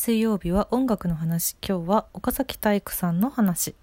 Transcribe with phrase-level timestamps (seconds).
[0.00, 1.56] 水曜日は音楽の話。
[1.60, 3.74] 今日は岡崎体育さんの話。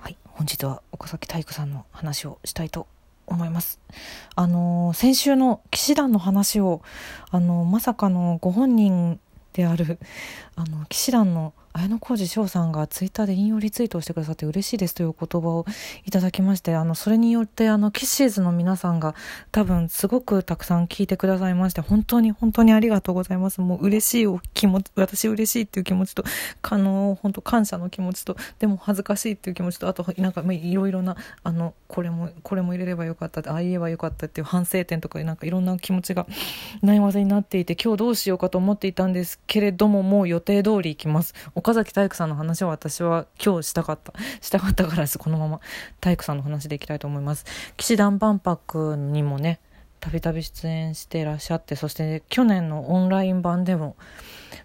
[0.00, 2.88] はい本日は岡崎体育さんの話をしたいと
[3.28, 3.78] 思います。
[4.34, 6.82] あの先週の騎士団の話を
[7.30, 9.20] あのまさかのご本人
[9.52, 10.00] である
[10.56, 15.66] あの騎士団の綾小路翔さんがツイッターで引用リツイートをしてくださって嬉しいですという言葉を
[16.04, 19.14] いただきましてあのそれによってあのキッシーズの皆さんが
[19.50, 23.60] 多分すごくたくさん聞いてくださいまして本当に本当にありがとうございます。
[23.60, 26.24] もう嬉しいお気持ち私嬉しいっていう気持ちと
[26.62, 36.26] あの本当感謝の気持ちとでも恥ずかしいっていう気持ちとあとなんかいろいろなあのこれもこれも入れればよかったああ言えばよかったっていう反省点とかなんかいろんな気持ちが
[36.82, 41.34] ないまぜになっていて今日どうしようかと思っていたんですけれどももう予定通り行きます。
[41.62, 44.12] 岡崎体育さんの話を私は今日したかった
[44.42, 45.16] したかったからです。
[45.16, 45.60] このまま
[46.00, 47.44] 体育さんの話でいきたいと思います。
[47.76, 49.60] 騎士団万博にもね
[50.00, 53.94] たびたび出演していらっしゃってそして、去年のオンライン版でも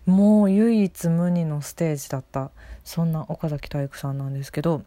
[0.07, 2.49] もう唯一無二のステージだった
[2.83, 4.81] そんな岡崎体育さんなんですけど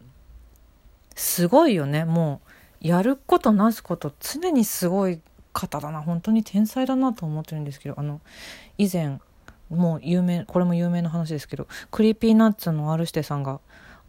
[1.14, 2.04] すごいよね。
[2.04, 2.40] も
[2.82, 5.20] うやることなすこと常にすごい
[5.52, 6.02] 方だな。
[6.02, 8.20] 本当に天才だなと思ってるんですけどあの
[8.78, 9.20] 以前
[9.70, 13.60] もう有名これも有名な話ですけど Creepy Nuts の R 指定さんが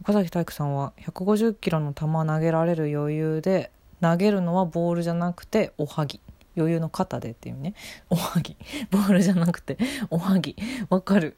[0.02, 6.20] 岡崎体育さんは150キロの球投げられる余裕で投げるのはボールじゃなくておはぎ。
[6.54, 7.74] 余裕の肩でっていうね。
[8.10, 8.56] おはぎ。
[8.90, 9.78] ボールじゃなくて
[10.10, 10.56] おはぎ。
[10.90, 11.36] わかる。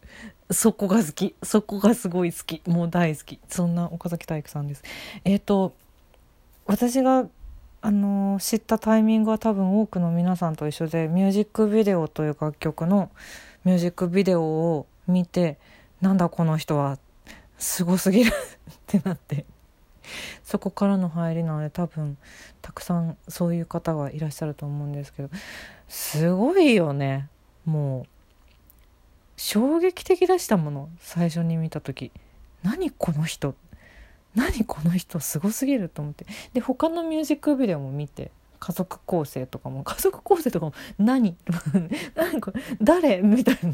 [0.51, 1.35] そこが好き。
[1.43, 2.63] そこがすごい好き。
[2.67, 3.39] もう大好き。
[3.49, 4.83] そんな岡崎体育さんです。
[5.25, 5.75] えっ、と
[6.67, 7.29] 私が
[7.83, 13.11] あの知ったタイミングは多分多くの皆さんと一緒でミュージックビデオという楽曲の
[13.65, 15.59] ミュージックビデオを見て
[16.01, 16.99] なんだこの人は
[17.59, 18.33] すごすぎるっ
[18.87, 19.45] てなって。
[20.43, 22.19] そこからの入りなので多分
[22.61, 25.31] たくさんそういう方がいらっしゃると思うんですけど
[25.89, 27.31] すごいよね。
[27.65, 28.07] もう
[29.37, 32.13] 衝撃的でしたもの最初に見た時。
[32.63, 33.55] 何この人？
[34.35, 35.21] 何この人？
[35.21, 36.27] すごすぎると思って。
[36.53, 38.31] で他のミュージックビデオも見て。
[38.65, 41.37] 家族構成とかも家族構成とかも何？
[42.15, 43.21] 何これ誰？
[43.21, 43.73] みたいな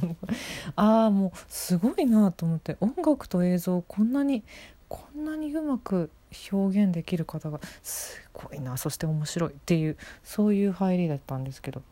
[0.75, 2.77] ああもうすごいなと思って。
[2.81, 4.43] 音楽と映像をこんなに
[4.89, 6.11] こんなにうまく
[6.51, 8.77] 表現できる方がすごいな。
[8.77, 11.83] そして面白いっていうそういう入りだったんですけど。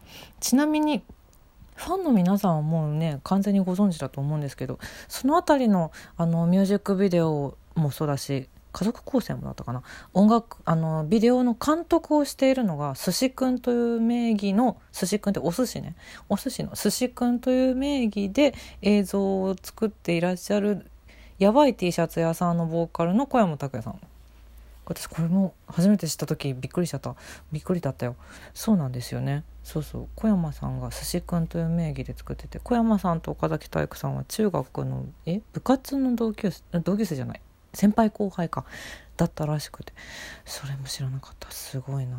[0.40, 1.04] ちなみに
[1.76, 9.82] ファンの皆さんはもうね完全にご存知だと思うんですけどその辺りのあのミュージックビデオもそうだし家族構成もだったかな。
[10.12, 15.94] 音楽あのビデオの監督をしているのが寿司くんという名義の寿司くんってお寿司ね。
[16.28, 20.86] お寿司の寿司くんという名義で映像を作っていらっしゃる
[21.38, 24.00] やばい T シャツ屋さんのボーカルの小山拓也さん。
[24.84, 27.14] 私これも初めて知った時びっくりしちゃった。
[27.52, 28.16] びっくりだったよ。
[28.54, 29.44] そうなんですよね。
[29.62, 30.08] そうそう。
[30.14, 35.42] 小山さんが寿司くんという名義で作ってて小山さんと岡崎体育さんは中学のえ？
[35.52, 37.40] 部活の同級生同級生じゃない。
[37.74, 38.64] 先輩後輩か
[39.16, 39.92] だったらしくて。
[40.44, 41.50] それも知らなかった。
[41.50, 42.16] すごいな。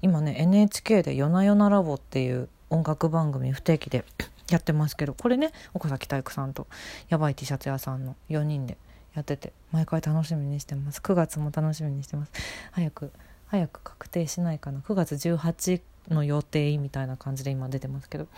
[0.00, 4.04] 今ね NHK で「夜な夜なラボ」っていう音楽番組不定期で
[4.50, 6.66] やってますけどこれね岡崎体育さんと
[7.08, 8.78] やばい T シャツ屋さんの4人で
[9.14, 11.00] やってて毎回楽しみにしてます。
[11.00, 12.32] 9月も楽しみにしてます。
[12.72, 13.12] 早く
[13.46, 14.80] 早く確定しないかな。
[14.80, 18.28] 9月18の予定みたいな感じで今出てますけど。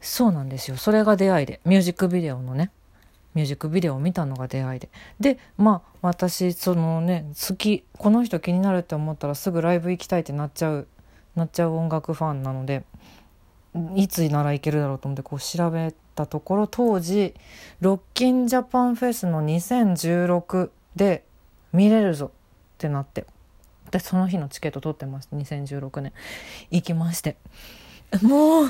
[0.00, 0.76] そうなんですよ。
[0.76, 2.70] それが出会いでミュージックビデオのね
[3.34, 4.88] ミュージックビデオを見たのが出会いで。
[5.20, 10.88] でまあ私そのね好きこの人気になるって思ったらすぐライブ行きたいってなっちゃう
[11.36, 12.84] なっちゃう音楽ファンなので
[13.94, 17.34] いつならいけるだろうと思ってこう調べたところ当時
[17.80, 21.24] ロッキンジャパンフェスの2016で
[21.72, 22.30] 見れるぞっ
[22.78, 23.26] てなって
[23.90, 26.12] でその日のチケット取ってました2016年
[26.70, 27.36] 行きまして。
[28.22, 28.68] もう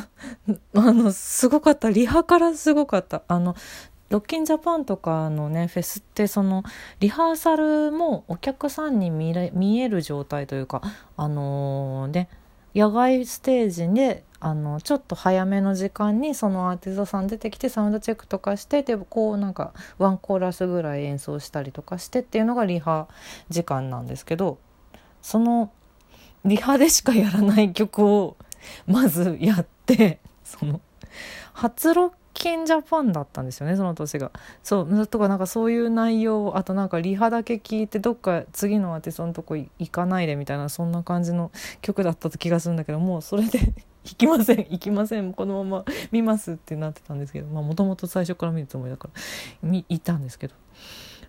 [0.75, 1.91] あのすごかった。
[1.91, 3.23] リハからすごかった。
[3.29, 3.55] あの
[4.11, 6.65] ロッキンジャパンとかのねフェスってその
[7.01, 10.83] リハーサルもお客さんに見れ見える状態というか
[11.17, 12.29] あのーね
[12.75, 23.09] 野外ステージであのちょっと早めの時間にそのアーティストさん出てきてサウンドチェックとかしてでこうなんかワンコーラスぐらい演奏したりとかしてっていうのがリハ
[23.49, 24.59] 時間なんですけど
[25.23, 25.73] その
[26.45, 28.37] リハでしかやらない曲を
[28.87, 30.81] まずやってその
[31.53, 34.31] 初ロッキンジャパンだったんですよねその年が。
[34.63, 41.51] そうとかなんかそういう内容あとなんかリハだけ聞いてどっか次のアーティストのとこ行かないでみたいなそんな感じの
[41.83, 43.59] 曲だった気がするんだけどもうそれで
[44.05, 50.55] 行きません行きませんこのまま見ますってなってたんですけどもともと最初から見るつもりだから見いたんですけど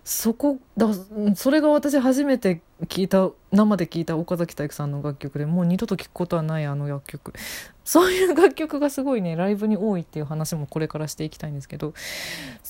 [0.04, 0.88] そこだ
[1.34, 7.32] それが私初めて聞いた生で聞いた岡崎体育さんの楽曲でもう二度と聴くことはないあの楽曲。
[7.84, 11.92] そういう楽曲がすごいねライブに多いっていう話もこれからしていきたいんですけど。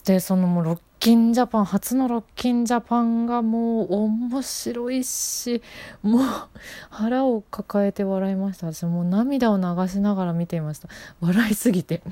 [0.04, 5.62] でそのもうロッキンジャパン初のロッキンジャパンがもう面白いし
[6.02, 6.22] もう
[6.88, 8.72] 腹を抱えて笑いました。
[8.72, 10.88] 私もう涙を流しながら見ていました。
[11.20, 12.02] 笑いすぎて。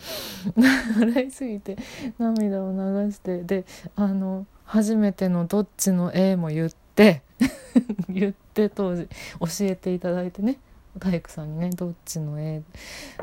[1.00, 1.78] 笑いすぎて
[2.18, 3.42] 涙を流して。
[3.42, 3.64] で
[3.96, 7.22] あの初めてのどっちの絵も言って
[8.08, 9.06] 言って当時
[9.40, 10.58] 教えていただいてね
[11.00, 12.62] 体育さんにねどっちの絵。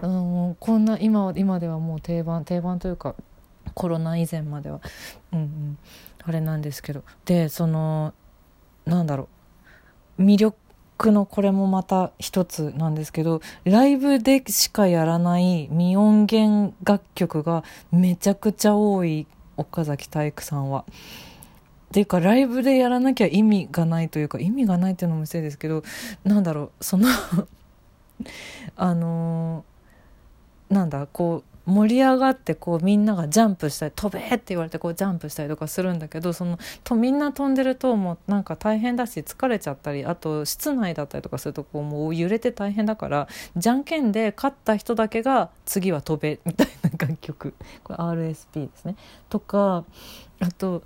[0.01, 3.15] あのこんな今今ではもう定番定番というか
[3.75, 4.81] コロナ以前までは。
[5.33, 5.77] うんうん。
[6.23, 7.03] あれなんですけど。
[7.25, 8.13] でその
[8.85, 9.27] なんだろ
[10.17, 10.23] う。
[10.23, 19.27] 魅力のこれもまた一つなんですけどライブでしかやらない未音源楽曲がめちゃくちゃ多い
[19.57, 20.85] 岡崎体育さんは。
[21.85, 25.83] っていうかライブでやらなきゃ意味がないというか意味がないっていうのもせいですけど
[26.23, 27.07] なんだろうその
[28.75, 43.27] あのー、なんだこう盛り上がってこうみんながジャンプしたり「飛べ!」って言われてこうジャンプしたりとかするんだけどそのとみんな飛んでるともうなんか大変だし疲れちゃったりあと室内だったりとかするとこうもう揺れて大変だから
[43.57, 48.95] じゃんけんで勝った人だけが次は飛べみたいな楽曲これ RSP ですね
[49.29, 49.85] とか
[50.39, 50.83] あと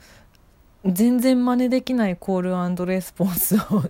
[0.85, 3.83] 全然真似できないコールレスポンスを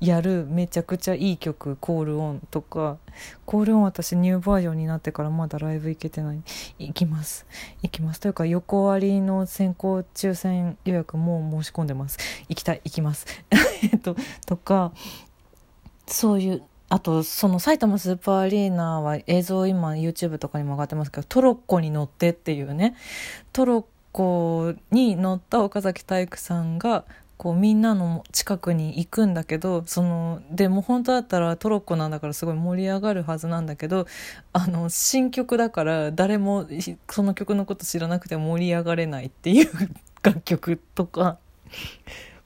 [0.00, 2.98] やるめちゃくちゃいい曲「コールオン」とか。
[3.44, 6.42] コールオン私ニューバージョンになってからまだライブ行けてない。
[6.78, 7.46] 行きます。
[7.82, 8.20] 行きます。
[8.20, 12.18] というか横割りの先行抽選予約も申し込んでます。
[12.48, 13.26] 行きたい行きます。
[13.92, 14.92] えっととか。
[16.06, 22.96] そういうあとその埼玉スーパーアリーナは映像今 YouTube とかにも上がってますけどトロッコに乗ってっていうね。
[23.52, 27.04] トロッ校に乗った岡崎体育さんが
[27.42, 34.06] こうみんなの近くに行くんだけどそのでも本当だったらトロッコなんだからすごい盛り上がるはずなんだけど
[34.52, 36.68] あの新曲だから誰も
[37.10, 39.68] その曲のこと知らなくて盛り上がれないっていう
[40.22, 41.38] 楽曲とか。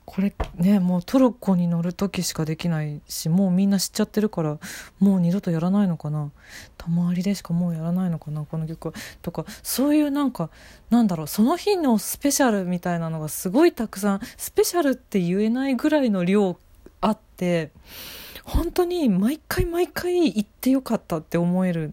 [0.06, 4.58] これねもうトロッコに乗る時しかできないしもうみんな知っちゃってるから
[5.00, 6.30] もう二度とやらないのかな。
[6.78, 10.48] たまりでしかもうやらないのかなこの曲とかそういうなんか
[10.88, 16.56] なんだろうその日のスペシャルみたいなのがすごいたくさんスペシャルって言えないぐらいの量
[17.00, 17.72] あって
[18.44, 21.92] 本当に毎回毎回行ってよかったって思える。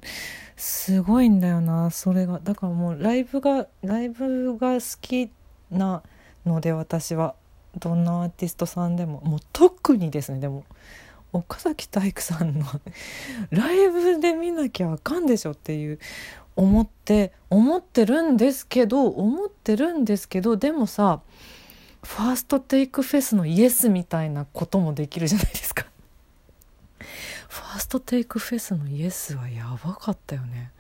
[0.56, 2.39] すごいんだよなそれが。
[2.44, 5.31] だからもうライブがライブが好き
[5.71, 6.04] な
[6.45, 7.33] ので私は。
[7.80, 10.64] どんなアーティストさんでももう特にですねでも
[11.31, 12.66] 岡崎体育さんの
[13.50, 16.00] ライブで見なきゃあかんでしょっていう
[16.56, 21.22] 思って思ってるんですけど思ってるんですけどでもさ
[22.04, 25.86] ファーストテイクフェスのイエスみたいなこともできるじゃないですか。
[27.48, 30.72] ファーストテイクフェスのイエスはやばかったよね。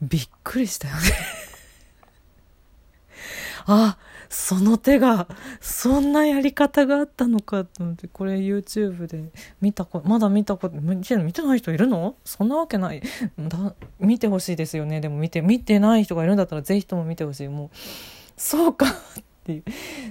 [0.00, 1.00] びっくりしたよね
[3.68, 3.98] あ
[4.28, 5.26] その手が
[5.60, 12.16] そんなやり方があったのかと思ってこれ YouTube で見たこまだ見たこと見てない人いるの？
[12.24, 13.02] そんなわけない。
[13.38, 15.00] だ見てほしいですよね。
[15.00, 17.48] でも見て見てない人がいるんだったらぜひとも見てほしい。
[17.48, 17.70] もう
[18.36, 18.92] そうかっ
[19.44, 19.64] ていう。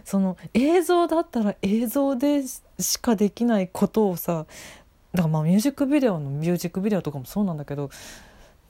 [0.04, 2.44] その映像だったら映像で
[2.80, 4.46] しかできないことをさ
[5.14, 7.90] だからまあミュージックビデオのミュージックビデオとかもそうなんだけど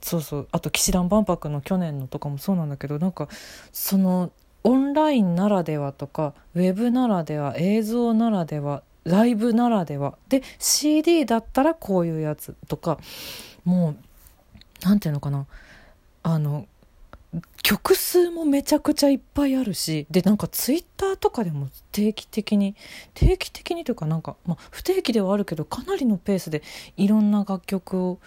[0.01, 0.47] そうそう。
[0.51, 3.27] あと騎士団万博の去年のとかもそうなんだけどなんか
[3.71, 4.31] その
[4.65, 10.17] オンラインならではとかウェブならでは映像ならではライブならでは。
[10.27, 12.97] で CD だったらこういうやつとか
[13.63, 13.95] もう
[14.81, 15.45] 何ていうのかな。
[16.23, 16.65] あの
[17.61, 22.75] 曲数もめちゃくちゃいっぱいあるしでなんかツイッターとかでも定期的に
[23.13, 26.63] 定期的にというかなんか、まあ、不定期ではあるけどかなりのペースで
[26.97, 28.19] いろんな楽曲を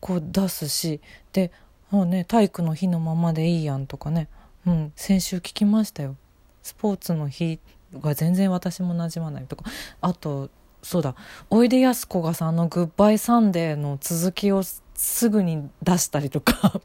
[0.00, 1.00] こう出すし
[1.32, 1.52] で
[1.90, 4.28] もうね体育の日のままでいいやんとかね。
[4.66, 6.16] うん、先週聞きましたよ。
[6.62, 7.60] スポーツの日
[7.94, 9.64] が全然私もなじまないとか。
[10.00, 10.50] あと
[10.82, 11.14] そうだ。
[11.50, 14.62] おいでやすこがさんの「グッバイサンデー」の続きを
[14.94, 16.80] すぐに出したりとか。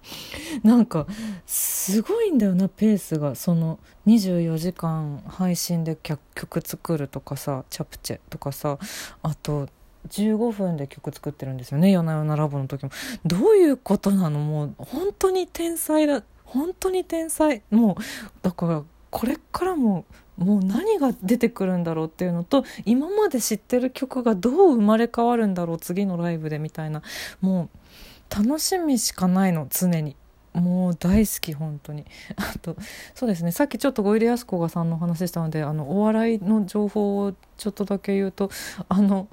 [0.64, 1.06] なんか
[1.44, 3.34] すごいんだよなペースが。
[3.34, 8.78] その24時間配信で曲作るとかさチャプチェとかさ。
[9.22, 9.68] あと
[10.08, 12.90] 15分で曲作ってるんですよね「夜な夜なラボ」の時も。
[13.26, 14.38] どういうことなの？
[14.38, 16.22] もう本当に天才だ。
[16.48, 17.62] 本当に天才。
[17.70, 18.02] もう
[18.42, 20.04] だからこれからも
[20.36, 27.02] もう何が出てくるんだろうっていうのと今まで知ってる曲がどう生まれ変わるんだろう次のライブでみたいな。
[27.40, 30.16] もう楽しみしかないの常に。
[30.54, 32.04] もう大好き本当に。
[32.36, 32.76] あと
[33.14, 33.52] そうですね。
[33.52, 38.50] さっきちょっとご入れやすこがさんの話したのであのお笑いの情報をちょっとだけ言うと
[38.88, 39.28] あの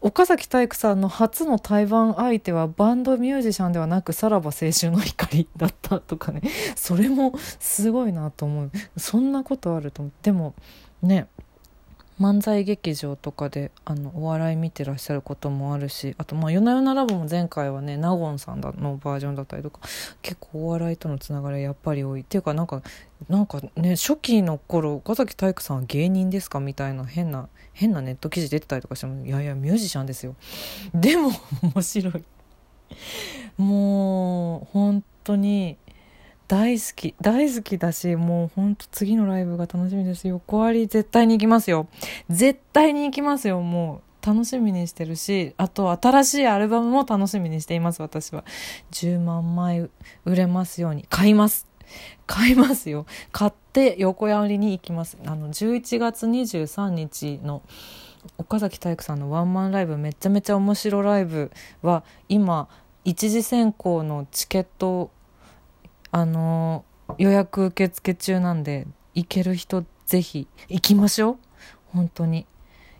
[0.00, 6.42] 岡崎体育さんの初の対バン相手はバンドミュージシャンではなくさらば青春の光だったとかね。
[6.76, 8.70] それもすごいなと思う。
[8.96, 10.12] そんなことあると思う。
[10.22, 10.54] でも
[11.02, 11.28] ね。
[12.20, 19.80] 漫才劇場とかであのお笑い見てらっしゃることもあるしあとまあ「夜な夜なラブ」も前回はね納言さんのバージョンだったりとか
[20.22, 22.22] 結構お笑いとのつながりやっぱり多い。
[22.22, 22.82] っていうかなんか
[23.28, 26.58] なんかね初期の頃岡崎体育さんは芸人ですか？
[26.60, 30.34] みたいな変な変なネット記事出てたりとかしてもいやいやミュージシャンですよ。
[30.94, 31.30] でも
[31.74, 32.24] 面白い。
[33.58, 35.76] もう本当に
[36.48, 40.28] 大好き大好きだしもうほんと次のライブが楽しみです。
[40.28, 41.88] 横あり絶対に行きますよ。
[42.30, 43.60] 絶対に行きますよ。
[43.60, 48.44] もう楽しみにしてるしあと新しいアルバムも楽しみにしています私は。
[48.92, 49.88] 10万枚
[50.24, 51.04] 売れますように。
[51.08, 51.66] 買います。
[52.26, 53.06] 買いますよ。
[53.32, 55.18] 買って横やりに行きます。
[55.26, 57.62] あの11月23日の
[58.38, 61.50] 岡崎体育さんのワンマンライブめちゃめちゃ面白ライブ
[61.82, 62.68] は今
[63.04, 65.10] 一次選考のチケット
[66.16, 66.86] あの
[67.18, 71.36] 予約受付中なんで行ける人ぜひ行きましょう。
[71.88, 72.46] 本当に。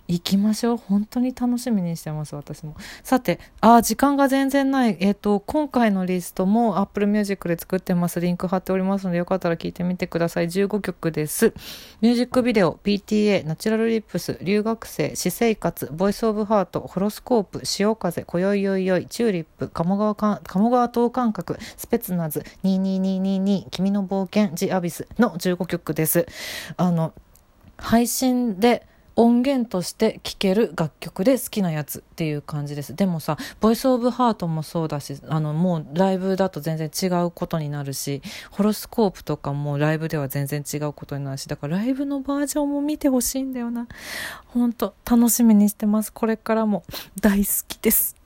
[0.09, 0.77] 行きましょう。
[0.77, 2.77] 本当に楽しみにしてます私も。
[3.03, 4.97] さてあ時間が全然ない。
[5.01, 8.21] えっ、ー、と今回のリストも Apple Music で作ってます。
[8.21, 10.47] リンク貼っておりますのでよかったら聞いてみてください。
[10.47, 11.53] 15曲です。
[12.01, 26.27] ミュージックビデオ PTA Natural Lips 留学生私生活 Voice Of Heart ホロスコープ潮風今宵よいよいチューリップ鴨川か鴨川等間隔スペツナズ22222君の冒険 The Abyss の15曲です。
[26.77, 27.13] あの
[27.79, 28.87] 配信で
[29.17, 32.95] 音源として聴ける楽曲で好きなやつっていう感じです。
[32.95, 43.89] でもさ Voice of Heart もそうだしあのもうライブだと全然違うことになるしホロスコープとかもライブでは全然違うことになるしだからライブのバージョンも見てほしいんだよな。
[44.47, 46.13] ほんと楽しみにしてます。
[46.13, 46.85] これからも
[47.21, 48.26] 大好きです。